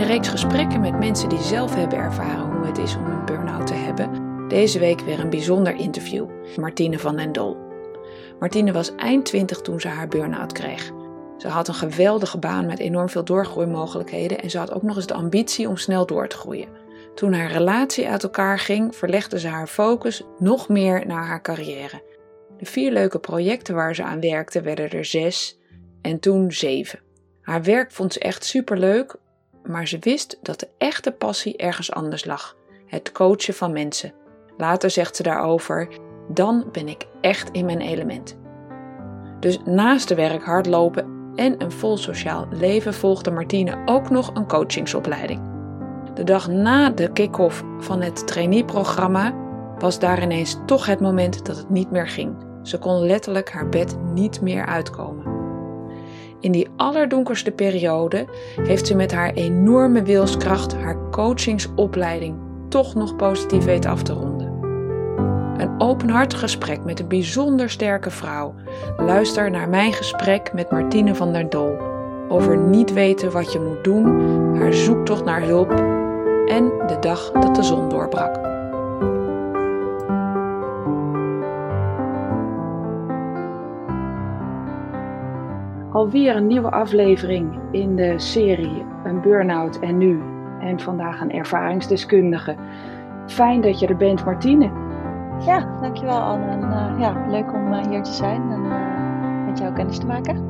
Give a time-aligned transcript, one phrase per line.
[0.00, 3.66] De reeks gesprekken met mensen die zelf hebben ervaren hoe het is om een burn-out
[3.66, 6.26] te hebben, deze week weer een bijzonder interview.
[6.56, 7.56] Martine van den Dol.
[8.38, 10.90] Martine was eind 20 toen ze haar burn-out kreeg.
[11.36, 15.06] Ze had een geweldige baan met enorm veel doorgroeimogelijkheden en ze had ook nog eens
[15.06, 16.68] de ambitie om snel door te groeien.
[17.14, 22.02] Toen haar relatie uit elkaar ging, verlegde ze haar focus nog meer naar haar carrière.
[22.58, 25.58] De vier leuke projecten waar ze aan werkte werden er zes
[26.02, 27.00] en toen zeven.
[27.40, 29.16] Haar werk vond ze echt superleuk,
[29.62, 34.12] maar ze wist dat de echte passie ergens anders lag: het coachen van mensen.
[34.56, 35.88] Later zegt ze daarover:
[36.28, 38.38] dan ben ik echt in mijn element.
[39.40, 44.46] Dus naast de werk hardlopen en een vol sociaal leven volgde Martine ook nog een
[44.46, 45.40] coachingsopleiding.
[46.14, 49.34] De dag na de kick-off van het traineeprogramma
[49.78, 52.36] was daar ineens toch het moment dat het niet meer ging.
[52.62, 55.39] Ze kon letterlijk haar bed niet meer uitkomen.
[56.40, 62.36] In die allerdonkerste periode heeft ze met haar enorme wilskracht haar coachingsopleiding
[62.68, 64.48] toch nog positief weten af te ronden.
[65.56, 68.54] Een openhartig gesprek met een bijzonder sterke vrouw.
[68.96, 71.76] Luister naar mijn gesprek met Martine van der Dol
[72.28, 74.06] over niet weten wat je moet doen,
[74.56, 75.70] haar zoektocht naar hulp
[76.46, 78.49] en de dag dat de zon doorbrak.
[86.00, 90.20] Alweer een nieuwe aflevering in de serie Een Burnout en Nu.
[90.60, 92.56] En vandaag een ervaringsdeskundige.
[93.26, 94.70] Fijn dat je er bent, Martine.
[95.46, 96.46] Ja, dankjewel Anne.
[96.46, 100.06] En, uh, ja, leuk om uh, hier te zijn en uh, met jou kennis te
[100.06, 100.48] maken.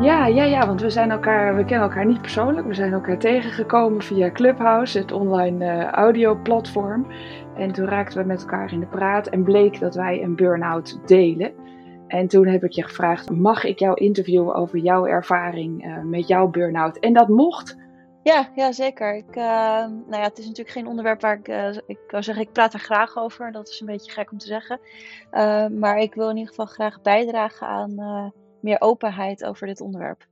[0.00, 2.66] Ja, ja, ja, want we, zijn elkaar, we kennen elkaar niet persoonlijk.
[2.66, 7.06] We zijn elkaar tegengekomen via Clubhouse, het online audioplatform.
[7.54, 11.00] En toen raakten we met elkaar in de praat en bleek dat wij een burn-out
[11.06, 11.52] delen.
[12.10, 16.48] En toen heb ik je gevraagd, mag ik jou interviewen over jouw ervaring met jouw
[16.48, 16.98] burn-out?
[16.98, 17.76] En dat mocht.
[18.22, 19.16] Ja, ja zeker.
[19.16, 19.44] Ik, uh,
[19.84, 22.72] nou ja, het is natuurlijk geen onderwerp waar ik, uh, ik kan zeggen, ik praat
[22.72, 23.52] er graag over.
[23.52, 24.80] Dat is een beetje gek om te zeggen.
[25.78, 27.94] Maar ik wil in ieder geval graag bijdragen aan
[28.60, 30.26] meer openheid over dit onderwerp.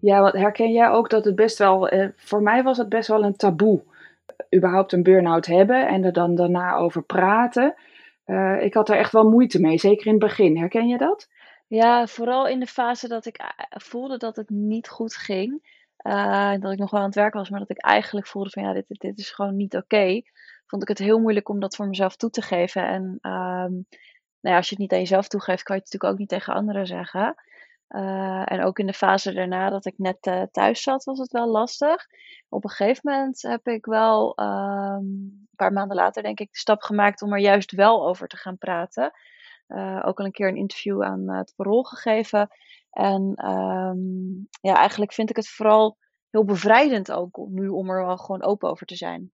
[0.00, 3.24] Ja, want herken jij ook dat het best wel, voor mij was het best wel
[3.24, 3.82] een taboe,
[4.56, 7.74] überhaupt een burn-out hebben en er dan daarna over praten.
[8.60, 10.58] Ik had er echt wel moeite mee, zeker in het begin.
[10.58, 11.28] Herken je dat?
[11.66, 15.72] Ja, vooral in de fase dat ik voelde dat het niet goed ging.
[16.06, 18.62] Uh, dat ik nog wel aan het werk was, maar dat ik eigenlijk voelde van
[18.62, 20.22] ja, dit, dit is gewoon niet oké.
[20.66, 22.86] Vond ik het heel moeilijk om dat voor mezelf toe te geven.
[22.86, 23.86] En um,
[24.40, 26.28] nou ja, als je het niet aan jezelf toegeeft, kan je het natuurlijk ook niet
[26.28, 27.34] tegen anderen zeggen.
[27.88, 31.32] Uh, en ook in de fase daarna dat ik net uh, thuis zat, was het
[31.32, 32.06] wel lastig.
[32.48, 34.46] Op een gegeven moment heb ik wel, um,
[34.96, 38.36] een paar maanden later denk ik, de stap gemaakt om er juist wel over te
[38.36, 39.12] gaan praten.
[40.02, 42.48] ook al een keer een interview aan het parool gegeven.
[42.90, 45.96] En um, ja, eigenlijk vind ik het vooral
[46.30, 49.32] heel bevrijdend ook nu om er wel gewoon open over te zijn.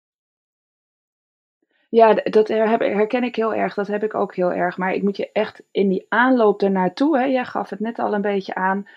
[1.89, 3.73] Ja, dat herken ik heel erg.
[3.73, 4.77] Dat heb ik ook heel erg.
[4.77, 8.13] Maar ik moet je echt in die aanloop ernaartoe, hè, jij gaf het net al
[8.13, 8.87] een beetje aan,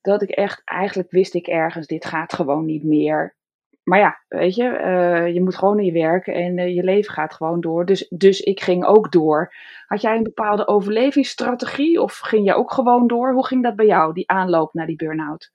[0.00, 3.34] dat ik echt, eigenlijk wist ik ergens, dit gaat gewoon niet meer
[3.82, 7.12] maar ja, weet je, uh, je moet gewoon in je werken en uh, je leven
[7.12, 7.86] gaat gewoon door.
[7.86, 9.54] Dus, dus ik ging ook door.
[9.86, 13.32] Had jij een bepaalde overlevingsstrategie of ging jij ook gewoon door?
[13.32, 15.50] Hoe ging dat bij jou, die aanloop naar die burn-out?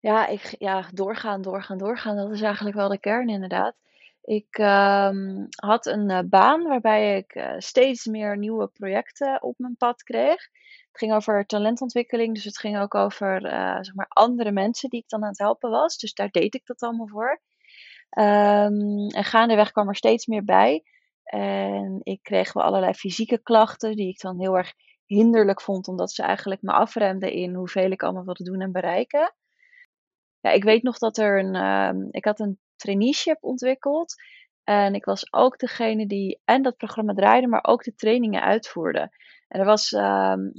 [0.00, 2.16] Ja, ik, ja, doorgaan, doorgaan, doorgaan.
[2.16, 3.74] Dat is eigenlijk wel de kern inderdaad.
[4.24, 10.02] Ik um, had een uh, baan waarbij ik steeds meer nieuwe projecten op mijn pad
[10.02, 10.48] kreeg.
[10.88, 15.00] Het ging over talentontwikkeling, dus het ging ook over uh, zeg maar andere mensen die
[15.00, 15.96] ik dan aan het helpen was.
[15.98, 17.40] Dus daar deed ik dat allemaal voor.
[18.18, 20.82] Um, en gaandeweg kwam er steeds meer bij.
[21.24, 24.72] En ik kreeg wel allerlei fysieke klachten die ik dan heel erg
[25.06, 29.34] hinderlijk vond, omdat ze eigenlijk me afremden in hoeveel ik allemaal wilde doen en bereiken.
[30.44, 31.54] Ja, ik weet nog dat er een.
[31.54, 34.14] Uh, ik had een traineeship ontwikkeld.
[34.64, 39.10] En ik was ook degene die en dat programma draaide, maar ook de trainingen uitvoerde.
[39.48, 40.52] En er was um,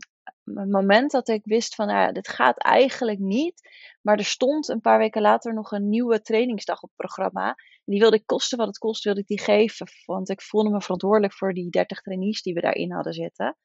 [0.43, 3.69] een moment dat ik wist van, nou dit gaat eigenlijk niet.
[4.01, 7.55] Maar er stond een paar weken later nog een nieuwe trainingsdag op het programma.
[7.83, 9.87] Die wilde ik kosten wat het kost, wilde ik die geven.
[10.05, 13.57] Want ik voelde me verantwoordelijk voor die 30 trainees die we daarin hadden zitten.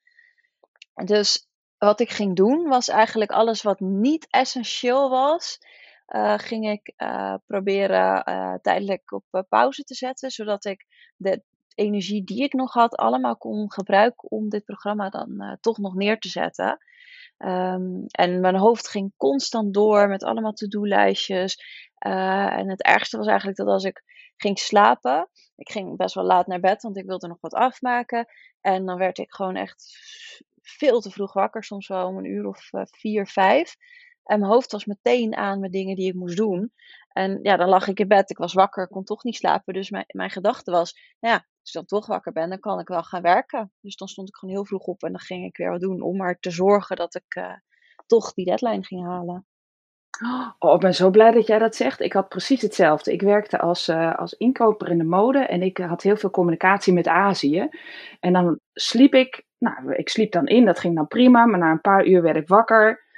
[1.04, 5.58] Dus wat ik ging doen, was eigenlijk alles wat niet essentieel was.
[6.36, 6.94] Ging ik
[7.46, 8.24] proberen
[8.62, 10.86] tijdelijk op pauze te zetten, zodat ik
[11.16, 11.42] de
[11.74, 16.18] energie die ik nog had allemaal kon gebruiken om dit programma dan toch nog neer
[16.18, 16.78] te zetten.
[17.36, 21.78] Ehm, en mijn hoofd ging constant door met allemaal to-do-lijstjes.
[21.98, 24.02] en het ergste was eigenlijk dat als ik
[24.36, 28.26] ging slapen, ik ging best wel laat naar bed, want ik wilde nog wat afmaken.
[28.60, 29.84] En dan werd ik gewoon echt
[30.62, 33.76] veel te vroeg wakker, soms wel om een uur of vier, vijf.
[34.30, 36.72] En mijn hoofd was meteen aan met dingen die ik moest doen.
[37.08, 39.74] En ja, dan lag ik in bed, ik was wakker, kon toch niet slapen.
[39.74, 42.80] Dus mijn, mijn gedachte was, nou ja, als ik dan toch wakker ben, dan kan
[42.80, 43.72] ik wel gaan werken.
[43.80, 46.00] Dus dan stond ik gewoon heel vroeg op en dan ging ik weer wat doen
[46.00, 47.52] om maar te zorgen dat ik uh,
[48.06, 49.46] toch die deadline ging halen.
[50.58, 52.00] Oh, ik ben zo blij dat jij dat zegt.
[52.00, 53.12] Ik had precies hetzelfde.
[53.12, 56.92] Ik werkte als, uh, als inkoper in de mode en ik had heel veel communicatie
[56.92, 57.68] met Azië.
[58.20, 61.70] En dan sliep ik, nou, ik sliep dan in, dat ging dan prima, maar na
[61.70, 63.08] een paar uur werd ik wakker.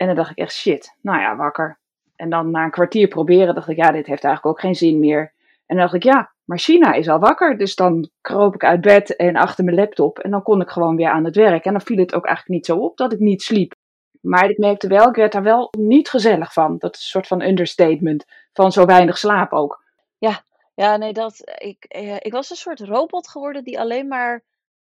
[0.00, 1.78] En dan dacht ik echt, shit, nou ja, wakker.
[2.16, 4.98] En dan na een kwartier proberen dacht ik, ja, dit heeft eigenlijk ook geen zin
[4.98, 5.32] meer.
[5.66, 7.58] En dan dacht ik, ja, maar China is al wakker.
[7.58, 10.96] Dus dan kroop ik uit bed en achter mijn laptop en dan kon ik gewoon
[10.96, 11.64] weer aan het werk.
[11.64, 13.74] En dan viel het ook eigenlijk niet zo op dat ik niet sliep.
[14.20, 16.78] Maar ik merkte wel, ik werd daar wel niet gezellig van.
[16.78, 18.24] Dat is een soort van understatement.
[18.52, 19.84] Van zo weinig slaap ook.
[20.18, 20.44] Ja,
[20.74, 24.44] ja nee, dat, ik, eh, ik was een soort robot geworden die alleen maar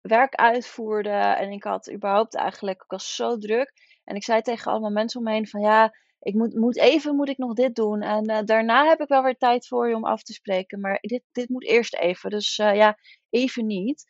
[0.01, 1.11] werk uitvoerde.
[1.11, 3.73] En ik had überhaupt eigenlijk, ik was zo druk.
[4.05, 7.17] En ik zei tegen allemaal mensen om me heen van ja, ik moet, moet even
[7.17, 8.03] moet ik nog dit doen.
[8.03, 10.81] En uh, daarna heb ik wel weer tijd voor je om af te spreken.
[10.81, 12.31] Maar dit, dit moet eerst even.
[12.31, 12.99] Dus uh, ja,
[13.31, 14.05] even niet.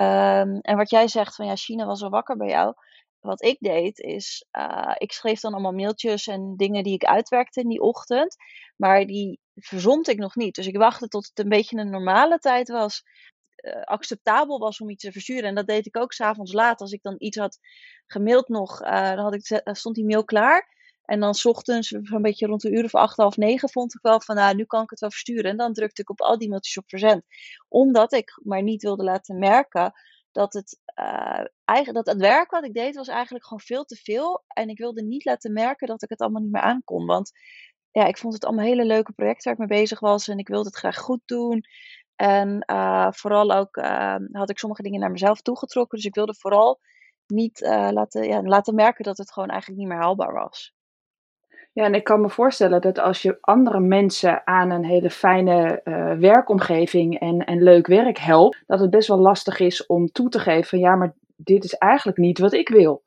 [0.00, 2.74] Um, en wat jij zegt van ja, China was al wakker bij jou
[3.24, 7.60] wat ik deed is, uh, ik schreef dan allemaal mailtjes en dingen die ik uitwerkte
[7.60, 8.36] in die ochtend.
[8.76, 10.54] Maar die verzond ik nog niet.
[10.54, 13.02] Dus ik wachtte tot het een beetje een normale tijd was.
[13.64, 15.44] Uh, acceptabel was om iets te versturen.
[15.44, 16.80] En dat deed ik ook s'avonds laat.
[16.80, 17.58] Als ik dan iets had
[18.06, 20.72] gemaild nog, uh, dan had ik, stond die mail klaar.
[21.04, 24.02] En dan s ochtends, een beetje rond de uur of acht, half negen, vond ik
[24.02, 25.50] wel van, nou, nu kan ik het wel versturen.
[25.50, 27.22] En dan drukte ik op al die mailtjes op verzend.
[27.68, 29.92] Omdat ik maar niet wilde laten merken
[30.32, 30.80] dat het,
[31.64, 34.44] eigen, dat het werk wat ik deed was eigenlijk gewoon veel te veel.
[34.46, 37.06] En ik wilde niet laten merken dat ik het allemaal niet meer aankon.
[37.06, 37.30] Want
[37.90, 40.28] ja, ik vond het allemaal hele leuke projecten waar ik mee bezig was.
[40.28, 41.64] En ik wilde het graag goed doen.
[42.16, 45.96] En uh, vooral ook uh, had ik sommige dingen naar mezelf toegetrokken.
[45.98, 46.80] Dus ik wilde vooral
[47.26, 50.74] niet laten, ja, laten merken dat het gewoon eigenlijk niet meer haalbaar was.
[51.72, 55.80] Ja, en ik kan me voorstellen dat als je andere mensen aan een hele fijne
[56.18, 60.38] werkomgeving en, en leuk werk helpt, dat het best wel lastig is om toe te
[60.38, 63.04] geven van ja, maar dit is eigenlijk niet wat ik wil.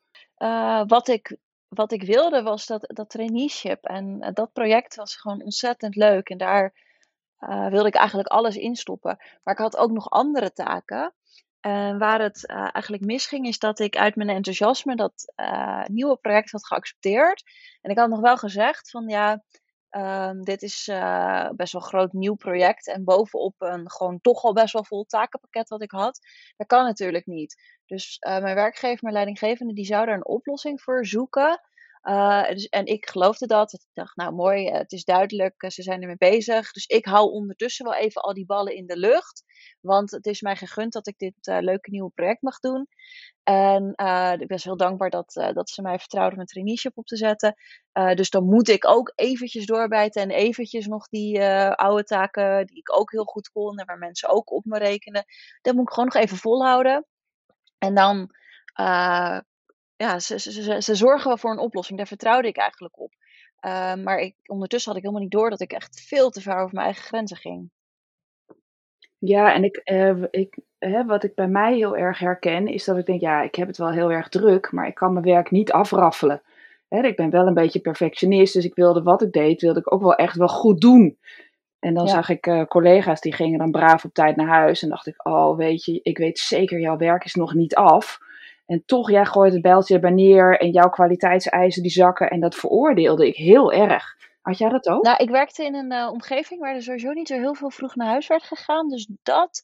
[0.86, 1.36] Wat, ik,
[1.68, 6.38] wat ik wilde was dat, dat traineeship en dat project was gewoon ontzettend leuk en
[6.38, 6.87] daar
[7.70, 9.16] wilde ik eigenlijk alles instoppen.
[9.42, 11.14] Maar ik had ook nog andere taken.
[11.60, 16.16] En waar het uh, eigenlijk misging, is dat ik uit mijn enthousiasme dat uh, nieuwe
[16.16, 17.42] project had geaccepteerd.
[17.80, 19.42] En ik had nog wel gezegd van ja,
[19.90, 22.88] um, dit is uh, best wel een groot nieuw project.
[22.88, 26.18] En bovenop een gewoon toch al best wel vol takenpakket wat ik had.
[26.56, 27.80] Dat kan natuurlijk niet.
[27.86, 31.60] Dus mijn werkgever, mijn leidinggevende, die zou daar een oplossing voor zoeken.
[32.08, 33.72] Uh, dus, en ik geloofde dat.
[33.72, 36.72] Ik dacht, nou mooi, het is duidelijk, ze zijn ermee bezig.
[36.72, 39.42] Dus ik hou ondertussen wel even al die ballen in de lucht.
[39.80, 42.88] Want het is mij gegund dat ik dit leuke nieuwe project mag doen.
[43.42, 47.16] En uh, ik ben heel dankbaar dat, dat ze mij vertrouwden een traineeship op te
[47.16, 47.54] zetten.
[48.14, 52.96] dus dan moet ik ook eventjes doorbijten en eventjes nog die oude taken die ik
[52.96, 55.24] ook heel goed kon en waar mensen ook op me rekenen.
[55.60, 57.06] Dat moet ik gewoon nog even volhouden.
[57.78, 58.30] En dan,
[59.98, 61.98] ja, ze, ze, ze, ze, zorgen wel voor een oplossing.
[61.98, 63.12] Daar vertrouwde ik eigenlijk op.
[64.04, 66.74] maar ik, ondertussen had ik helemaal niet door dat ik echt veel te ver over
[66.74, 67.70] mijn eigen grenzen ging.
[69.18, 72.96] Ja, en ik, uh, ik, hè, wat ik bij mij heel erg herken, is dat
[72.98, 75.50] ik denk, ja, ik heb het wel heel erg druk, maar ik kan mijn werk
[75.50, 76.42] niet afraffelen.
[76.88, 79.92] Hè, ik ben wel een beetje perfectionist, dus ik wilde wat ik deed, wilde ik
[79.92, 81.18] ook wel echt wel goed doen.
[81.78, 82.10] En dan ja.
[82.10, 84.82] zag ik uh, collega's die gingen dan braaf op tijd naar huis.
[84.82, 88.18] En dacht ik, oh weet je, ik weet zeker, jouw werk is nog niet af.
[88.68, 92.30] En toch, jij gooit het bijltje erbij neer en jouw kwaliteitseisen die zakken.
[92.30, 94.16] En dat veroordeelde ik heel erg.
[94.40, 95.02] Had jij dat ook?
[95.04, 97.94] Nou, ik werkte in een uh, omgeving waar er sowieso niet zo heel veel vroeg
[97.94, 98.88] naar huis werd gegaan.
[98.88, 99.62] Dus dat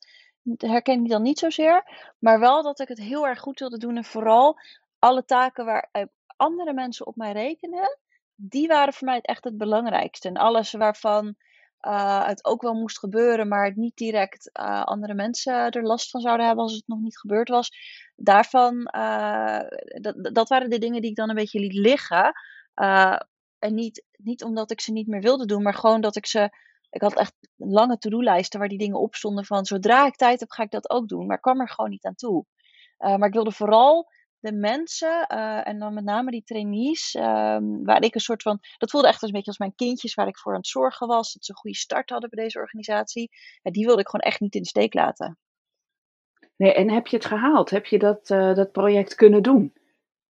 [0.57, 1.85] herken ik dan niet zozeer.
[2.19, 3.97] Maar wel dat ik het heel erg goed wilde doen.
[3.97, 4.59] En vooral
[4.99, 6.03] alle taken waar uh,
[6.37, 7.99] andere mensen op mij rekenen,
[8.35, 10.29] die waren voor mij echt het belangrijkste.
[10.29, 11.37] En alles waarvan
[11.87, 14.53] uh, het ook wel moest gebeuren, maar het niet direct
[14.85, 17.71] andere mensen er last van zouden hebben als het nog niet gebeurd was.
[18.17, 18.85] Daarvan,
[20.01, 22.33] dat, dat waren de dingen die ik dan een beetje liet liggen.
[23.59, 26.51] En niet, niet omdat ik ze niet meer wilde doen, maar gewoon dat ik ze.
[26.91, 30.51] Ik had echt lange to-do-lijsten waar die dingen op stonden van zodra ik tijd heb,
[30.51, 31.27] ga ik dat ook doen.
[31.27, 32.45] Maar ik kwam er gewoon niet aan toe.
[32.99, 34.11] Maar ik wilde vooral
[34.45, 38.61] de mensen, uh, en dan met name die trainees, um, waar ik een soort van.
[38.79, 41.07] Dat voelde echt als een beetje als mijn kindjes waar ik voor aan het zorgen
[41.07, 41.33] was.
[41.33, 43.31] Dat ze een goede start hadden bij deze organisatie.
[43.63, 45.39] Die wilde ik gewoon echt niet in de steek laten.
[46.57, 47.71] Nee, en heb je het gehaald?
[47.71, 49.73] Heb je dat, uh, dat project kunnen doen?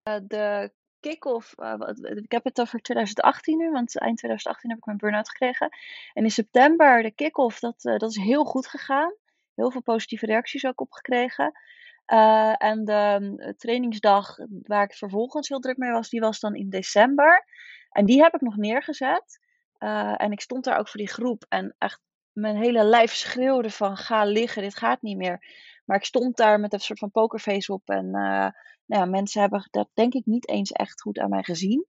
[0.08, 1.54] Uh, de kick-off,
[2.02, 5.68] ik heb het over 2018 nu, want eind 2018 heb ik mijn burn-out gekregen.
[6.12, 9.14] En in september, de kick-off, dat, dat is heel goed gegaan.
[9.54, 11.52] Heel veel positieve reacties ook op gekregen.
[12.06, 16.54] Uh, en de uh, trainingsdag waar ik vervolgens heel druk mee was, die was dan
[16.54, 17.44] in december.
[17.90, 19.40] En die heb ik nog neergezet.
[19.78, 21.44] Uh, en ik stond daar ook voor die groep.
[21.48, 22.00] En echt
[22.32, 25.46] mijn hele lijf schreeuwde van ga liggen, dit gaat niet meer.
[25.84, 27.88] Maar ik stond daar met een soort van pokerface op.
[27.88, 28.52] En nou
[28.86, 31.86] ja, mensen hebben dat denk ik niet eens echt goed aan mij gezien.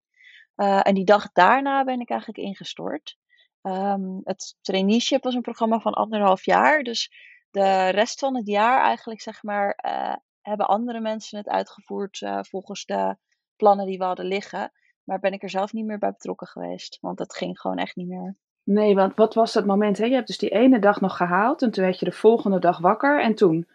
[0.55, 3.17] en die dag daarna ben ik eigenlijk ingestort.
[3.65, 6.84] Um, het traineeship was een programma van anderhalf jaar.
[6.84, 7.12] Dus
[7.56, 12.40] de rest van het jaar eigenlijk, zeg maar, uh, hebben andere mensen het uitgevoerd uh,
[12.42, 13.16] volgens de
[13.56, 14.72] plannen die we hadden liggen.
[15.04, 16.98] Maar ben ik er zelf niet meer bij betrokken geweest.
[17.02, 18.36] Want dat ging gewoon echt niet meer.
[18.64, 19.98] Nee, want wat was dat moment?
[19.98, 20.06] Hè?
[20.06, 22.80] Je hebt dus die ene dag nog gehaald en toen werd je de volgende dag
[22.80, 23.22] wakker.
[23.22, 23.68] En toen?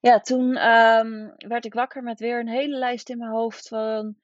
[0.00, 4.16] Ja, toen um, werd ik wakker met weer een hele lijst in mijn hoofd van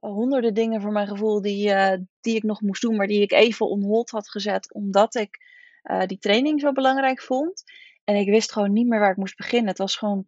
[0.00, 3.32] honderden dingen voor mijn gevoel die, uh, die ik nog moest doen, maar die ik
[3.32, 5.38] even on hold had gezet, omdat ik
[5.84, 7.62] uh, die training zo belangrijk vond.
[8.04, 9.68] En ik wist gewoon niet meer waar ik moest beginnen.
[9.68, 10.26] Het was gewoon,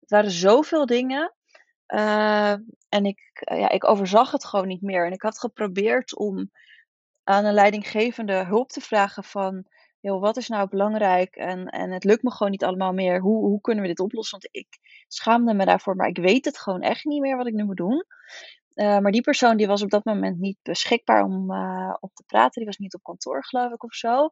[0.00, 1.34] het waren zoveel dingen.
[1.94, 2.52] Uh,
[2.88, 5.06] en ik, ja, ik overzag het gewoon niet meer.
[5.06, 6.50] En ik had geprobeerd om
[7.24, 9.64] aan een leidinggevende hulp te vragen van,
[10.00, 11.36] joh, wat is nou belangrijk?
[11.36, 13.20] En, en het lukt me gewoon niet allemaal meer.
[13.20, 14.38] Hoe, hoe kunnen we dit oplossen?
[14.40, 14.78] Want ik
[15.08, 17.76] schaamde me daarvoor, maar ik weet het gewoon echt niet meer wat ik nu moet
[17.76, 18.04] doen.
[18.78, 22.22] Uh, maar die persoon die was op dat moment niet beschikbaar om uh, op te
[22.26, 22.52] praten.
[22.54, 24.28] Die was niet op kantoor, geloof ik, of zo.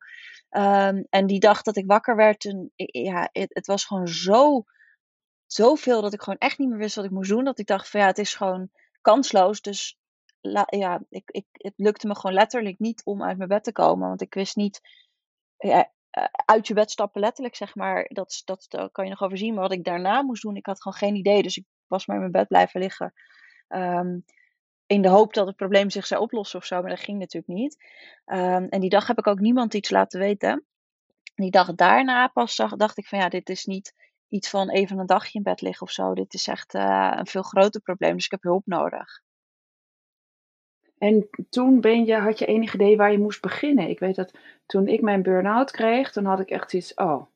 [0.50, 2.44] Um, en die dacht dat ik wakker werd.
[2.44, 4.64] En ja, het, het, was gewoon zo,
[5.46, 7.44] zoveel dat ik gewoon echt niet meer wist wat ik moest doen.
[7.44, 9.60] Dat ik dacht van ja, het is gewoon kansloos.
[9.60, 9.98] Dus
[10.66, 14.08] ja, ik, ik, het lukte me gewoon letterlijk niet om uit mijn bed te komen.
[14.08, 14.80] Want ik wist niet,
[15.56, 18.10] ja, uh, uit je bed stappen letterlijk, zeg maar.
[18.12, 19.54] Dat, dat, kan je nog overzien.
[19.54, 21.42] Maar wat ik daarna moest doen, ik had gewoon geen idee.
[21.42, 23.12] Dus ik was maar in mijn bed blijven liggen.
[23.68, 24.24] Um,
[24.86, 27.52] in de hoop dat het probleem zich zou oplossen of zo, maar dat ging natuurlijk
[27.58, 27.76] niet.
[28.26, 30.64] Um, en die dag heb ik ook niemand iets laten weten.
[31.34, 33.94] Die dag daarna pas dacht ik van ja, dit is niet
[34.28, 36.14] iets van even een dagje in bed liggen of zo.
[36.14, 39.22] Dit is echt uh, een veel groter probleem, dus ik heb hulp nodig.
[40.98, 43.88] En toen ben je, had je enig idee waar je moest beginnen?
[43.88, 44.32] Ik weet dat
[44.66, 47.26] toen ik mijn burn-out kreeg, toen had ik echt iets, oh,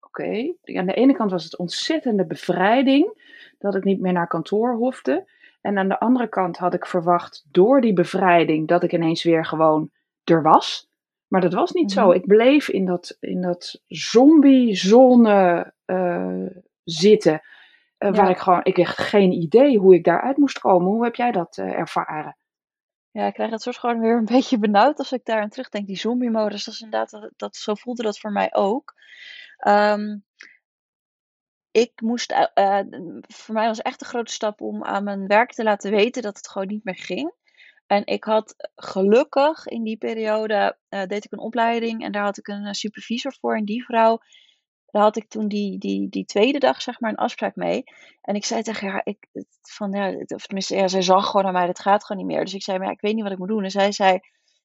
[0.00, 0.54] oké.
[0.62, 3.22] Aan de ene kant was het ontzettende bevrijding
[3.58, 5.30] dat ik niet meer naar kantoor hoefde.
[5.62, 9.46] En aan de andere kant had ik verwacht door die bevrijding dat ik ineens weer
[9.46, 9.90] gewoon
[10.24, 10.90] er was.
[11.28, 12.06] Maar dat was niet zo.
[12.06, 12.16] Mhm.
[12.16, 16.46] Ik bleef in dat, in dat zombie-zone uh,
[16.84, 17.40] zitten.
[17.98, 20.88] Uh, Waar ik gewoon, ik echt geen idee hoe ik daaruit moest komen.
[20.88, 22.36] Hoe heb jij dat uh, ervaren?
[23.10, 25.86] Ja, ik krijg het soms gewoon weer een beetje benauwd als ik daar aan terugdenk.
[25.86, 28.94] Die zombie-modus, dat is inderdaad, dat, dat, zo voelde dat voor mij ook.
[29.66, 30.24] Um,
[31.72, 32.80] ik moest, uh,
[33.20, 36.36] voor mij was echt een grote stap om aan mijn werk te laten weten dat
[36.36, 37.32] het gewoon niet meer ging.
[37.86, 42.48] En ik had gelukkig in die periode, deed ik een opleiding en daar had ik
[42.48, 43.56] een supervisor voor.
[43.56, 44.18] En die vrouw,
[44.86, 47.84] daar had ik toen die, die, die tweede dag zeg maar een afspraak mee.
[48.20, 49.28] En ik zei tegen haar, ik,
[49.60, 52.44] van, ja, of tenminste, ja, zij zag gewoon aan mij, dat gaat gewoon niet meer.
[52.44, 53.64] Dus ik zei, maar ik weet niet wat ik moet doen.
[53.64, 54.20] En zij zei,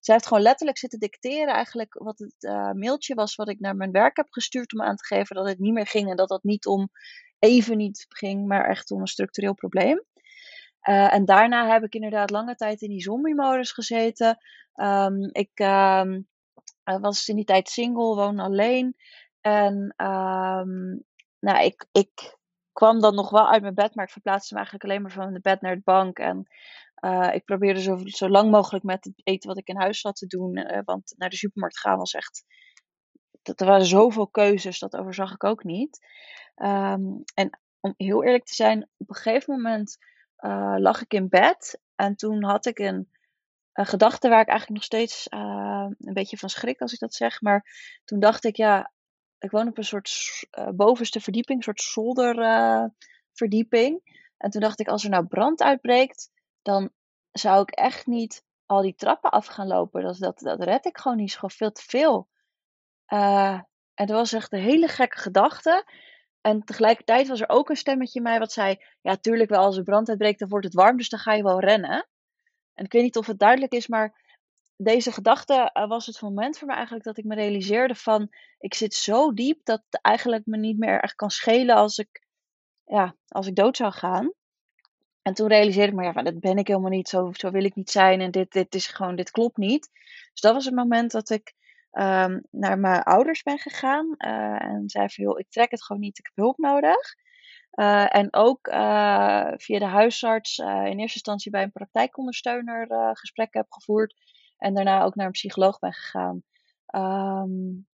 [0.07, 3.75] zij heeft gewoon letterlijk zitten dicteren eigenlijk wat het uh, mailtje was wat ik naar
[3.75, 6.29] mijn werk heb gestuurd om aan te geven dat het niet meer ging en dat
[6.29, 6.89] dat niet om
[7.39, 10.03] even niet ging, maar echt om een structureel probleem.
[10.83, 14.37] Uh, en daarna heb ik inderdaad lange tijd in die zombie-modus gezeten.
[14.75, 16.27] Um, ik um,
[16.83, 18.95] was in die tijd single, woonde alleen.
[19.41, 21.03] En um,
[21.39, 22.37] nou, ik, ik
[22.71, 25.33] kwam dan nog wel uit mijn bed, maar ik verplaatste me eigenlijk alleen maar van
[25.33, 26.19] de bed naar het bank.
[26.19, 26.47] En
[27.01, 30.15] uh, ik probeerde zo, zo lang mogelijk met het eten wat ik in huis zat
[30.15, 30.57] te doen.
[30.57, 32.43] Uh, want naar de supermarkt gaan was echt.
[33.41, 36.05] Dat, er waren zoveel keuzes, dat overzag ik ook niet.
[36.55, 39.97] Um, en om heel eerlijk te zijn, op een gegeven moment
[40.39, 41.81] uh, lag ik in bed.
[41.95, 43.11] En toen had ik een,
[43.73, 47.41] een gedachte waar ik eigenlijk nog steeds een beetje van schrik als ik dat zeg.
[47.41, 47.65] Maar
[48.05, 48.91] toen dacht ik, ja,
[49.39, 54.01] ik woon op een soort bovenste verdieping, een soort zolderverdieping.
[54.37, 56.29] en toen dacht ik, als er nou brand uitbreekt,
[56.67, 56.89] dan
[57.31, 60.03] zou ik echt niet al die trappen af gaan lopen.
[60.03, 61.33] Dat, dat, dat red ik gewoon niet.
[61.33, 62.27] gewoon veel te veel.
[63.07, 63.61] Uh,
[63.93, 65.85] en dat was echt een hele gekke gedachte.
[66.41, 69.77] En tegelijkertijd was er ook een stemmetje in mij wat zei: Ja, tuurlijk wel, als
[69.77, 72.07] er brand uitbreekt, dan wordt het warm, dus dan ga je wel rennen.
[72.73, 74.21] En ik weet niet of het duidelijk is, maar
[74.75, 78.73] deze gedachte uh, was het moment voor mij eigenlijk dat ik me realiseerde van ik
[78.73, 82.25] zit zo diep dat het eigenlijk me niet meer echt kan schelen als ik,
[82.85, 84.31] ja, als ik dood zou gaan.
[85.27, 87.75] En toen realiseerde ik me, ja, dat ben ik helemaal niet, zo, zo wil ik
[87.75, 89.89] niet zijn en dit, dit is gewoon, dit klopt niet.
[90.31, 91.53] Dus dat was het moment dat ik
[91.91, 96.19] ehm, naar mijn ouders ben gegaan uh, en zei van, ik trek het gewoon niet,
[96.19, 97.15] ik heb hulp nodig.
[97.73, 100.65] Uh, en ook uh, via de huisarts in
[100.99, 104.15] eerste instantie bij een praktijkondersteuner gesprek heb gevoerd.
[104.57, 106.43] En daarna ook naar een psycholoog ben gegaan.
[106.95, 107.87] Um,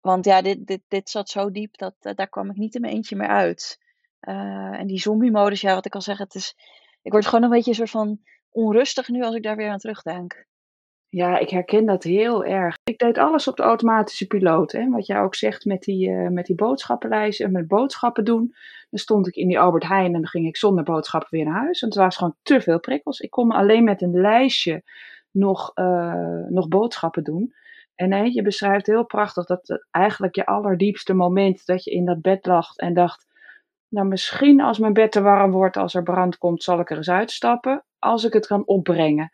[0.00, 2.92] want ja, dit, dit, dit zat zo diep dat daar kwam ik niet in mijn
[2.92, 3.81] eentje meer uit.
[4.28, 6.56] Uh, en die zombie-modus, ja, wat ik al zeg, het is,
[7.02, 9.78] ik word gewoon een beetje een soort van onrustig nu als ik daar weer aan
[9.78, 10.46] terugdenk.
[11.08, 12.76] Ja, ik herken dat heel erg.
[12.84, 14.72] Ik deed alles op de automatische piloot.
[14.72, 14.88] Hè?
[14.88, 18.54] Wat jij ook zegt met die, uh, met die boodschappenlijsten en met boodschappen doen.
[18.90, 21.62] Dan stond ik in die Albert Heijn en dan ging ik zonder boodschappen weer naar
[21.62, 21.80] huis.
[21.80, 23.20] Want het was gewoon te veel prikkels.
[23.20, 24.82] Ik kon alleen met een lijstje
[25.30, 27.54] nog, uh, nog boodschappen doen.
[27.94, 32.46] En je beschrijft heel prachtig dat eigenlijk je allerdiepste moment dat je in dat bed
[32.46, 33.26] lag en dacht
[33.92, 36.96] nou, misschien als mijn bed te warm wordt, als er brand komt, zal ik er
[36.96, 37.84] eens uitstappen.
[37.98, 39.32] Als ik het kan opbrengen.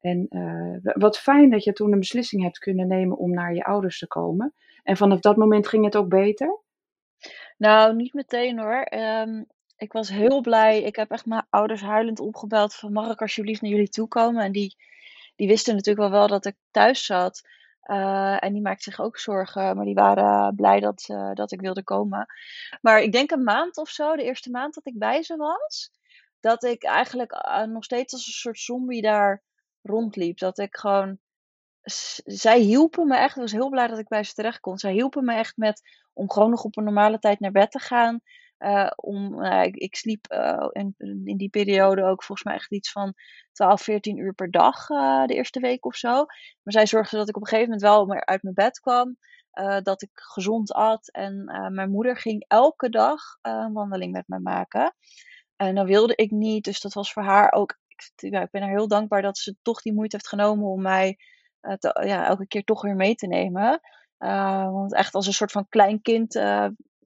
[0.00, 3.64] En uh, wat fijn dat je toen een beslissing hebt kunnen nemen om naar je
[3.64, 4.54] ouders te komen.
[4.82, 6.60] En vanaf dat moment ging het ook beter?
[7.56, 8.86] Nou, niet meteen hoor.
[8.90, 9.46] Um,
[9.76, 10.82] ik was heel blij.
[10.82, 14.44] Ik heb echt mijn ouders huilend opgebeld van mag ik alsjeblieft naar jullie toe komen?
[14.44, 14.76] En die,
[15.36, 17.48] die wisten natuurlijk wel wel dat ik thuis zat.
[17.90, 21.60] Uh, en die maakten zich ook zorgen, maar die waren blij dat, uh, dat ik
[21.60, 22.26] wilde komen.
[22.80, 25.90] Maar ik denk een maand of zo, de eerste maand dat ik bij ze was,
[26.40, 29.42] dat ik eigenlijk uh, nog steeds als een soort zombie daar
[29.82, 30.38] rondliep.
[30.38, 31.18] Dat ik gewoon.
[32.24, 33.36] Zij hielpen me echt.
[33.36, 34.78] Ik was heel blij dat ik bij ze terecht kon.
[34.78, 37.78] Zij hielpen me echt met om gewoon nog op een normale tijd naar bed te
[37.78, 38.20] gaan.
[38.58, 42.92] Uh, om, uh, ik, sliep uh, in, in, die periode ook volgens mij echt iets
[42.92, 43.14] van
[43.52, 44.86] 12, 14 uur per dag
[45.26, 46.14] de eerste week of zo.
[46.62, 49.16] Maar zij zorgde dat ik op een gegeven moment wel meer uit mijn bed kwam.
[49.82, 51.10] dat ik gezond at.
[51.10, 54.94] En mijn moeder ging elke dag een wandeling met me maken.
[55.56, 56.64] En dat wilde ik niet.
[56.64, 57.78] Dus dat was voor haar ook.
[57.86, 60.82] Ik, ja, ik ben haar heel dankbaar dat ze toch die moeite heeft genomen om
[60.82, 61.18] mij
[62.00, 63.80] ja, elke keer toch weer mee te nemen.
[64.72, 66.34] want echt als een soort van klein kind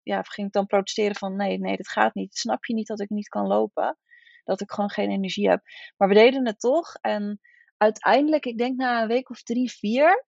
[0.02, 2.36] ja, ging ik dan protesteren van nee, nee, dat gaat niet.
[2.36, 3.98] Snap je niet dat ik niet kan lopen?
[4.44, 5.62] Dat ik gewoon geen energie heb.
[5.96, 6.94] Maar we deden het toch.
[6.94, 7.40] En
[7.76, 10.24] uiteindelijk, ik denk na een week of drie, vier,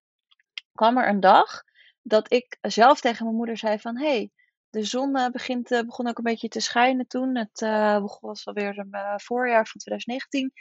[0.72, 1.62] kwam er een dag
[2.02, 4.30] dat ik zelf tegen mijn moeder zei van hey,
[4.70, 7.36] de zon uh, begint, uh, begon ook een beetje te schijnen toen.
[7.36, 10.52] Het uh, was alweer een voorjaar van 2019.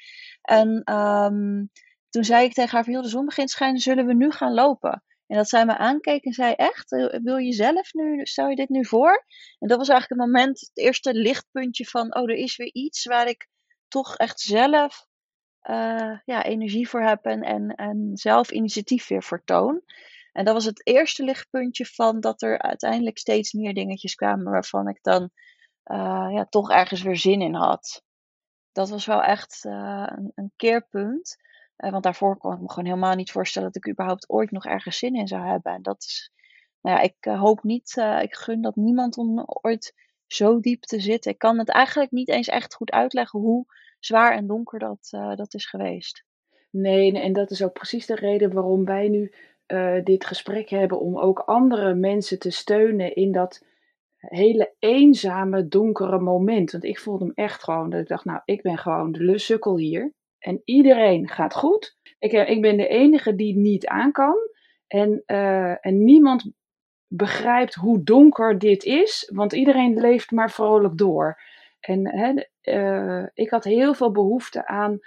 [0.42, 1.70] En um,
[2.10, 4.54] toen zei ik tegen haar van, de zon begint te schijnen, zullen we nu gaan
[4.54, 5.04] lopen?
[5.28, 8.56] En dat zij me aankeek en zei: Echt, eh, wil je zelf nu, stel je
[8.56, 9.26] dit nu voor?
[9.60, 13.06] En dat was eigenlijk het moment, het eerste lichtpuntje van: Oh, er is weer iets
[13.06, 13.48] waar ik
[13.88, 15.08] toch echt zelf
[15.70, 19.82] uh, ja, energie voor heb en, en, zelf initiatief weer voor toon.
[20.32, 24.88] En dat was het eerste lichtpuntje van dat er uiteindelijk steeds meer dingetjes kwamen waarvan
[24.88, 25.30] ik dan
[25.86, 28.04] uh, ja, toch ergens weer zin in had.
[28.72, 31.38] Dat was wel echt uh, een, een keerpunt.
[31.78, 34.66] Uh, want daarvoor kon ik me gewoon helemaal niet voorstellen dat ik überhaupt ooit nog
[34.66, 35.74] ergens zin in zou hebben.
[35.74, 36.32] En dat is,
[36.82, 39.94] nou ja, ik uh, hoop niet, uh, ik gun dat niemand om ooit
[40.28, 41.32] zo diep te zitten.
[41.32, 43.66] Ik kan het eigenlijk niet eens echt goed uitleggen hoe
[44.00, 46.26] zwaar en donker dat, dat is geweest.
[46.70, 49.34] Nee, en dat is ook precies de reden waarom wij nu
[50.04, 51.00] dit gesprek hebben.
[51.00, 53.66] Om ook andere mensen te steunen in dat
[54.18, 56.72] hele eenzame, donkere moment.
[56.72, 59.78] Want ik voelde hem echt gewoon, dat ik dacht, nou, ik ben gewoon de lussukkel
[59.78, 60.14] hier.
[60.44, 61.98] En iedereen gaat goed.
[62.20, 64.36] Ik, eh, ik ben de enige die niet aan kan.
[64.88, 66.52] En, uh, en niemand
[67.08, 71.42] begrijpt hoe donker dit is, want iedereen leeft maar vrolijk door.
[71.80, 72.34] En hè,
[72.74, 75.00] uh, ik had heel veel behoefte aan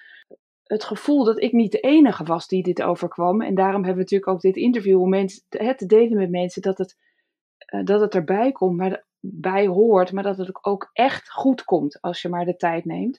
[0.62, 3.42] het gevoel dat ik niet de enige was die dit overkwam.
[3.42, 6.78] En daarom hebben we natuurlijk ook dit interview om mensen, te delen met mensen dat
[6.78, 6.96] het,
[7.84, 12.22] dat het erbij komt, maar bij hoort, maar dat het ook echt goed komt als
[12.22, 13.18] je maar de tijd neemt.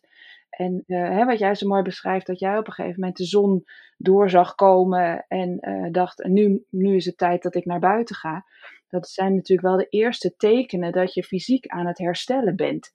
[0.58, 3.26] En uh, hè, wat jij zo mooi beschrijft, dat jij op een gegeven moment de
[3.26, 3.66] zon
[3.98, 8.16] door zag komen en uh, dacht, nu, nu is het tijd dat ik naar buiten
[8.16, 8.46] ga.
[8.90, 12.94] Dat zijn natuurlijk wel de eerste tekenen dat je fysiek aan het herstellen bent.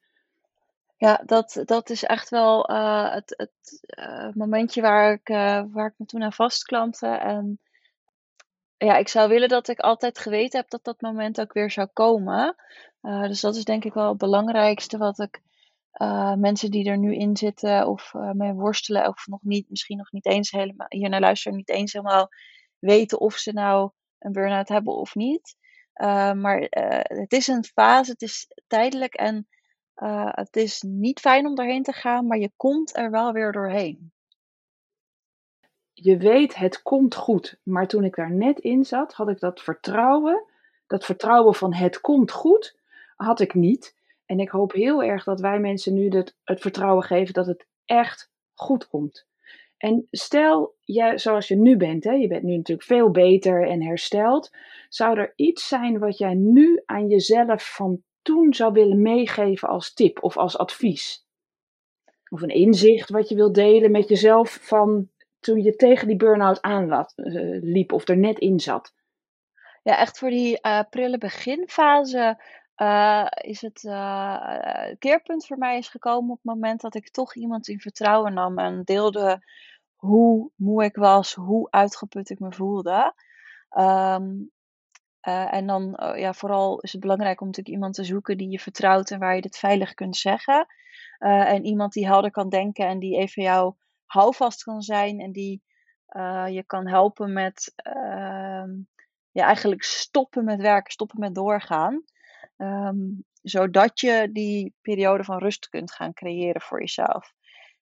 [0.96, 5.29] Ja, dat, dat is echt wel uh, het, het momentje waar ik,
[5.72, 7.07] waar ik me toen aan vastklampte.
[7.07, 7.61] En
[8.77, 11.88] ja, ik zou willen dat ik altijd geweten heb dat dat moment ook weer zou
[11.92, 12.55] komen.
[13.01, 15.42] dus dat is denk ik wel het belangrijkste wat ik
[16.00, 19.96] uh, mensen die er nu in zitten of uh, mee worstelen, of nog niet, misschien
[19.96, 22.28] nog niet eens helemaal hier naar luisteren, niet eens helemaal
[22.78, 25.57] weten of ze nou een burn-out hebben of niet.
[25.94, 26.66] Uh, maar
[27.02, 29.46] het is een fase, het is tijdelijk en
[30.31, 34.12] het is niet fijn om daarheen te gaan, maar je komt er wel weer doorheen.
[35.92, 37.59] Je weet, het komt goed.
[37.62, 40.44] Maar toen ik daar net in zat, had ik dat vertrouwen,
[40.87, 42.78] dat vertrouwen van het komt goed,
[43.16, 43.96] had ik niet.
[44.33, 47.66] En ik hoop heel erg dat wij mensen nu het, het vertrouwen geven dat het
[47.85, 49.27] echt goed komt.
[49.77, 53.83] En stel, jij, zoals je nu bent, hè, je bent nu natuurlijk veel beter en
[53.83, 54.51] hersteld.
[54.88, 59.95] Zou er iets zijn wat jij nu aan jezelf van toen zou willen meegeven als
[59.95, 61.27] tip of als advies?
[62.31, 65.09] Of een inzicht wat je wilt delen met jezelf van
[65.40, 68.95] toen je tegen die burn-out aanliep uh, of er net in zat?
[69.83, 72.38] Ja, echt voor die uh, prille beginfase
[72.77, 77.35] uh, is het uh, keerpunt voor mij is gekomen op het moment dat ik toch
[77.35, 79.47] iemand in vertrouwen nam en deelde
[79.95, 83.15] hoe moe ik was, hoe uitgeput ik me voelde.
[83.79, 84.19] Uh,
[85.55, 89.11] en dan ja, vooral is het belangrijk om natuurlijk iemand te zoeken die je vertrouwt
[89.11, 90.67] en waar je dit veilig kunt zeggen.
[91.19, 95.63] en iemand die helder kan denken en die even jouw houvast kan zijn en die
[96.49, 98.71] je kan helpen met ehm,
[99.31, 102.05] ja, eigenlijk stoppen met werken, stoppen met doorgaan.
[102.62, 107.33] Um, zodat je die periode van rust kunt gaan creëren voor jezelf.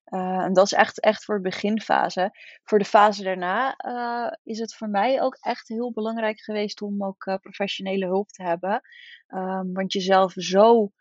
[0.06, 2.30] Uh, en dat is echt, echt voor de beginfase.
[2.64, 7.04] Voor de fase daarna uh, is het voor mij ook echt heel belangrijk geweest om
[7.04, 8.80] ook uh, professionele hulp te hebben.
[9.28, 10.92] Um, want jezelf zo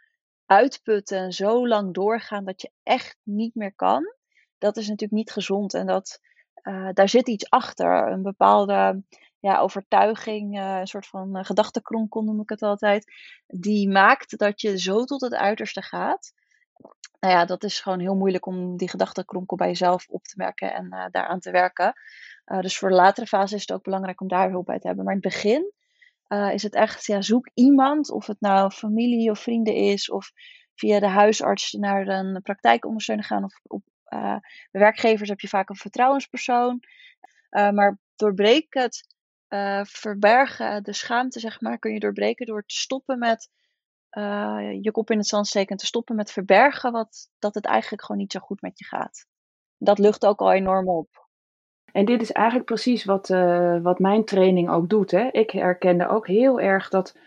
[0.45, 4.03] uitputten en zo lang doorgaan dat je echt niet meer kan,
[4.57, 5.73] dat is natuurlijk niet gezond.
[5.73, 6.19] En dat,
[6.93, 8.11] daar zit iets achter.
[8.11, 9.03] Een bepaalde
[9.39, 13.13] ja, overtuiging, uh, een soort van uh, gedachtenkronkel noem ik het altijd,
[13.47, 16.33] die maakt dat je zo tot het uiterste gaat.
[17.19, 20.73] Nou ja, dat is gewoon heel moeilijk om die gedachtenkronkel bij jezelf op te merken
[20.73, 21.93] en uh, daaraan te werken.
[22.61, 25.05] dus voor de latere fase is het ook belangrijk om daar hulp bij te hebben.
[25.05, 25.73] Maar in het begin
[26.53, 30.31] is het echt, ja, zoek iemand, of het nou familie of vrienden is, of
[30.75, 35.75] via de huisarts naar een praktijkondersteuner gaan, of op bij werkgevers heb je vaak een
[35.75, 36.79] vertrouwenspersoon.
[37.49, 39.07] maar doorbreek het
[39.49, 43.49] uh, verbergen, de schaamte, zeg maar, kun je doorbreken door te stoppen met
[44.17, 47.65] uh, je kop in het zand steken en te stoppen met verbergen wat, dat het
[47.65, 49.25] eigenlijk gewoon niet zo goed met je gaat.
[49.77, 51.27] Dat lucht ook al enorm op.
[51.91, 55.11] En dit is eigenlijk precies wat, uh, wat mijn training ook doet.
[55.11, 55.27] Hè?
[55.31, 57.17] Ik herkende ook heel erg dat.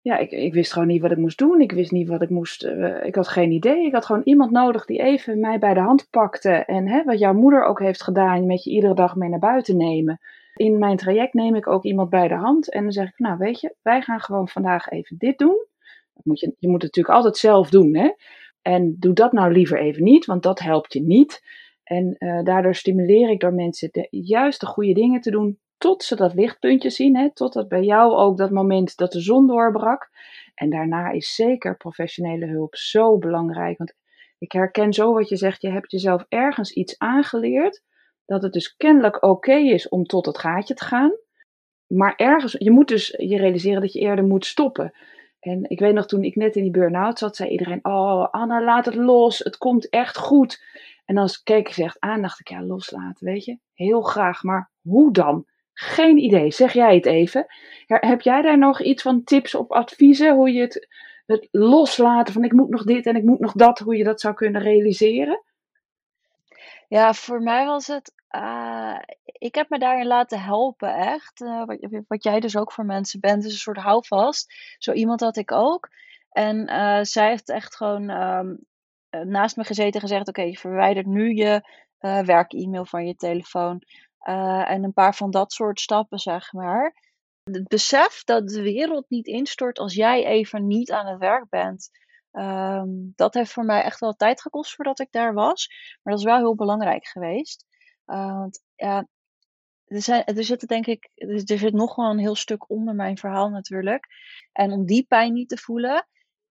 [0.00, 1.60] Ja, ik, ik wist gewoon niet wat ik moest doen.
[1.60, 2.64] Ik wist niet wat ik moest.
[3.02, 3.86] Ik had geen idee.
[3.86, 6.50] Ik had gewoon iemand nodig die even mij bij de hand pakte.
[6.50, 9.76] En hè, wat jouw moeder ook heeft gedaan, met je iedere dag mee naar buiten
[9.76, 10.20] nemen
[10.58, 13.38] in mijn traject neem ik ook iemand bij de hand en dan zeg ik, nou
[13.38, 15.66] weet je, wij gaan gewoon vandaag even dit doen.
[16.14, 18.12] Dat moet je, je moet het natuurlijk altijd zelf doen, hè.
[18.62, 21.42] En doe dat nou liever even niet, want dat helpt je niet.
[21.84, 26.16] En uh, daardoor stimuleer ik door mensen de juiste goede dingen te doen, tot ze
[26.16, 30.10] dat lichtpuntje zien, hè, totdat bij jou ook dat moment dat de zon doorbrak.
[30.54, 33.94] En daarna is zeker professionele hulp zo belangrijk, want
[34.38, 37.82] ik herken zo wat je zegt, je hebt jezelf ergens iets aangeleerd
[38.28, 41.12] dat het dus kennelijk oké is om tot het gaatje te gaan.
[41.86, 44.92] Maar ergens, je moet dus je realiseren dat je eerder moet stoppen.
[45.40, 48.62] En ik weet nog, toen ik net in die burn-out zat, zei iedereen: Oh, Anna,
[48.62, 49.38] laat het los.
[49.38, 50.64] Het komt echt goed.
[51.04, 53.58] En dan keek ik ze aan, dacht ik: Ja, loslaten, weet je.
[53.74, 55.46] Heel graag, maar hoe dan?
[55.72, 56.50] Geen idee.
[56.50, 57.46] Zeg jij het even.
[57.86, 60.34] Heb jij daar nog iets van tips of adviezen?
[60.34, 60.88] Hoe je het,
[61.26, 64.20] het loslaten van ik moet nog dit en ik moet nog dat, hoe je dat
[64.20, 65.42] zou kunnen realiseren?
[66.88, 71.40] Ja, voor mij was het uh, ik heb me daarin laten helpen, echt.
[71.40, 74.54] Uh, wat, wat, jij dus ook voor mensen bent, is een soort houvast.
[74.78, 75.88] Zo iemand had ik ook.
[76.30, 78.58] En uh, zij heeft echt gewoon um,
[79.26, 81.62] naast me gezeten en gezegd: Oké, je verwijdert nu je
[82.24, 83.82] werk-e-mail van je telefoon.
[84.18, 86.94] en een paar van dat soort stappen, zeg maar.
[87.42, 91.90] Het besef dat de wereld niet instort als jij even niet aan het werk bent.
[92.32, 95.68] Um, dat heeft voor mij echt wel tijd gekost voordat ik daar was.
[96.02, 97.66] Maar dat is wel heel belangrijk geweest.
[98.08, 99.06] Uh, want ja,
[99.84, 103.18] er, zijn, er zit denk ik, er zit nog wel een heel stuk onder mijn
[103.18, 104.06] verhaal natuurlijk.
[104.52, 106.06] En om die pijn niet te voelen,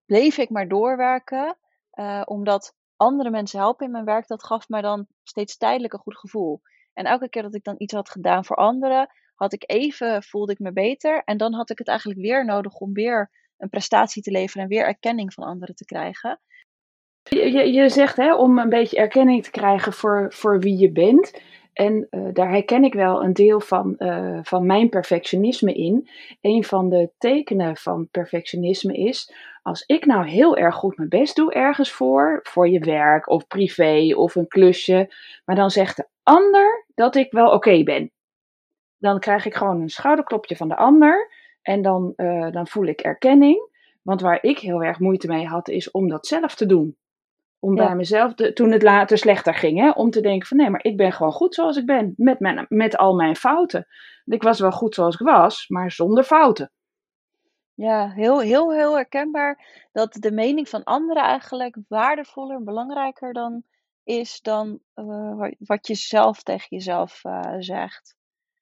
[0.05, 1.57] bleef ik maar doorwerken.
[1.93, 5.99] Uh, omdat andere mensen helpen in mijn werk, dat gaf mij dan steeds tijdelijk een
[5.99, 6.61] goed gevoel.
[6.93, 10.51] En elke keer dat ik dan iets had gedaan voor anderen, had ik even, voelde
[10.51, 11.23] ik me beter.
[11.23, 14.69] En dan had ik het eigenlijk weer nodig om weer een prestatie te leveren en
[14.69, 16.39] weer erkenning van anderen te krijgen.
[17.29, 21.41] Je, je zegt hè, om een beetje erkenning te krijgen voor, voor wie je bent.
[21.73, 26.09] En uh, daar herken ik wel een deel van, uh, van mijn perfectionisme in.
[26.41, 31.35] Een van de tekenen van perfectionisme is, als ik nou heel erg goed mijn best
[31.35, 35.13] doe ergens voor, voor je werk of privé of een klusje,
[35.45, 38.11] maar dan zegt de ander dat ik wel oké ben.
[38.97, 43.01] Dan krijg ik gewoon een schouderklopje van de ander en dan, uh, dan voel ik
[43.01, 43.69] erkenning.
[44.01, 46.97] Want waar ik heel erg moeite mee had, is om dat zelf te doen.
[47.59, 50.83] Om bij mezelf, toen het later slechter ging, hè, om te denken van nee, maar
[50.83, 52.13] ik ben gewoon goed zoals ik ben.
[52.17, 53.87] Met, mijn, met al mijn fouten.
[54.25, 56.71] Ik was wel goed zoals ik was, maar zonder fouten.
[57.73, 63.63] Ja, heel, heel, heel herkenbaar dat de mening van anderen eigenlijk waardevoller en belangrijker dan
[64.03, 68.15] is dan uh, wat, wat je zelf tegen jezelf uh, zegt.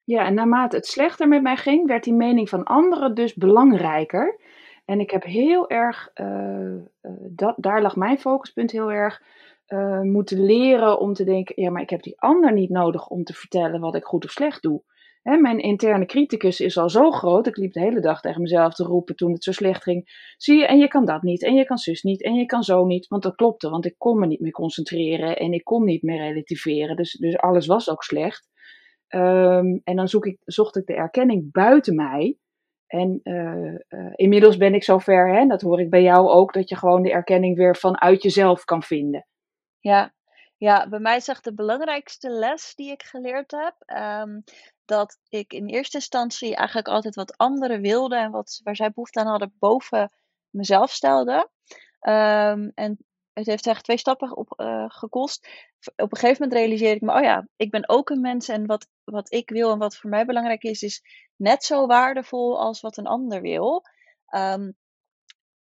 [0.04, 4.40] Ja, en naarmate het slechter met mij ging, werd die mening van anderen dus belangrijker.
[4.86, 6.82] En ik heb heel erg, uh,
[7.30, 9.22] dat, daar lag mijn focuspunt heel erg,
[10.02, 13.32] moeten leren om te denken, ja, maar ik heb die ander niet nodig om te
[13.32, 14.82] vertellen wat ik goed of slecht doe.
[15.22, 17.46] Mijn interne criticus is al zo groot.
[17.46, 20.32] Ik liep de hele dag tegen mezelf te roepen toen het zo slecht ging.
[20.36, 22.62] Zie je, en je kan dat niet, en je kan zus niet, en je kan
[22.62, 23.06] zo niet.
[23.06, 26.18] Want dat klopte, want ik kon me niet meer concentreren en ik kon niet meer
[26.18, 26.96] relativeren.
[26.96, 28.48] Dus, dus alles was ook slecht.
[29.08, 32.38] Um, en dan zoek ik, zocht ik de erkenning buiten mij.
[32.86, 36.68] En uh, uh, inmiddels ben ik zover, hè, dat hoor ik bij jou ook, dat
[36.68, 39.26] je gewoon de erkenning weer vanuit jezelf kan vinden.
[39.78, 40.14] Ja,
[40.56, 43.98] ja, bij mij is echt de belangrijkste les die ik geleerd heb.
[44.22, 44.44] Um,
[44.84, 49.20] dat ik in eerste instantie eigenlijk altijd wat anderen wilde en wat, waar zij behoefte
[49.20, 50.12] aan hadden boven
[50.50, 51.48] mezelf stelde.
[52.00, 53.05] Um, en
[53.36, 55.48] het heeft echt twee stappen op, uh, gekost.
[55.96, 58.66] Op een gegeven moment realiseerde ik me, oh ja, ik ben ook een mens en
[58.66, 61.02] wat, wat ik wil en wat voor mij belangrijk is, is
[61.36, 63.84] net zo waardevol als wat een ander wil.
[64.34, 64.76] Um,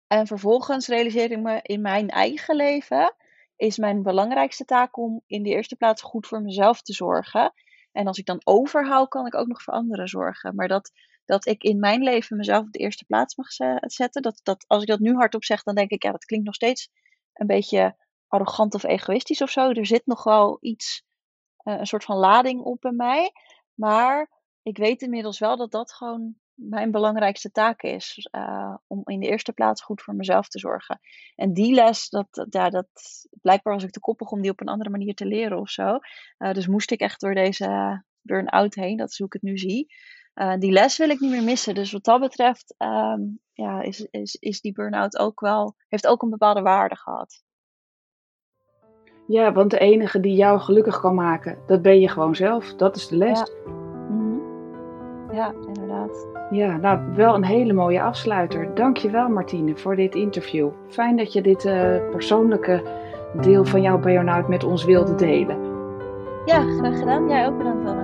[0.06, 3.14] en vervolgens realiseerde ik me in mijn eigen leven,
[3.56, 7.52] is mijn belangrijkste taak om in de eerste plaats goed voor mezelf te zorgen.
[7.92, 10.54] En als ik dan overhoud, kan ik ook nog voor anderen zorgen.
[10.54, 10.90] Maar dat,
[11.24, 13.46] dat ik in mijn leven mezelf op de eerste plaats mag
[13.80, 14.22] zetten.
[14.22, 16.54] Dat, dat als ik dat nu hardop zeg, dan denk ik, ja, dat klinkt nog
[16.54, 16.90] steeds
[17.34, 17.96] een beetje
[18.28, 19.70] arrogant of egoïstisch of zo.
[19.70, 21.04] Er zit nog wel iets,
[21.64, 23.32] uh, een soort van lading op bij mij.
[23.74, 24.30] Maar
[24.62, 28.28] ik weet inmiddels wel dat dat gewoon mijn belangrijkste taak is.
[28.32, 31.00] Uh, om in de eerste plaats goed voor mezelf te zorgen.
[31.34, 32.88] En die les, dat, ja, dat,
[33.40, 35.98] blijkbaar was ik te koppig om die op een andere manier te leren of zo.
[36.38, 39.58] Uh, dus moest ik echt door deze burn-out heen, dat is hoe ik het nu
[39.58, 39.94] zie.
[40.34, 41.74] Uh, die les wil ik niet meer missen.
[41.74, 46.22] Dus wat dat betreft um, ja, is, is, is die burn-out ook wel, heeft ook
[46.22, 47.42] een bepaalde waarde gehad.
[49.26, 52.74] Ja, want de enige die jou gelukkig kan maken, dat ben je gewoon zelf.
[52.74, 53.38] Dat is de les.
[53.38, 55.34] Ja, mm -hmm.
[55.34, 56.26] ja inderdaad.
[56.50, 58.74] Ja, nou wel een hele mooie afsluiter.
[58.74, 60.70] Dankjewel Martine voor dit interview.
[60.88, 62.82] Fijn dat je dit uh, persoonlijke
[63.40, 65.72] deel van jouw burn-out met ons wilde delen.
[66.44, 67.28] Ja, graag gedaan.
[67.28, 68.03] Jij ook bedankt.